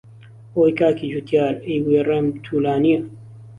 ئۆی 0.55 0.71
کاکی 0.79 1.07
جووتیار، 1.11 1.53
ئهی 1.65 1.77
وهی 1.83 2.01
رێم 2.07 2.25
توولانییه 2.43 2.99